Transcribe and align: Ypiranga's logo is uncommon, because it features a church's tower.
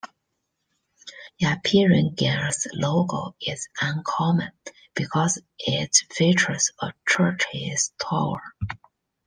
Ypiranga's 1.39 2.67
logo 2.73 3.35
is 3.39 3.69
uncommon, 3.79 4.51
because 4.95 5.37
it 5.59 5.95
features 6.09 6.71
a 6.81 6.91
church's 7.07 7.93
tower. 8.01 8.41